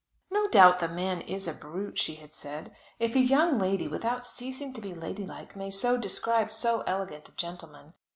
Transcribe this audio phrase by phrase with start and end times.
[0.31, 4.25] "No doubt the man is a brute," she had said, "if a young lady, without
[4.25, 7.93] ceasing to be ladylike, may so describe so elegant a gentleman.